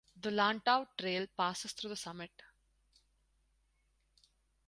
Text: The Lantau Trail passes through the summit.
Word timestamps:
The 0.19 0.31
Lantau 0.31 0.87
Trail 0.97 1.27
passes 1.37 1.73
through 1.73 1.91
the 1.91 1.95
summit. 1.95 2.31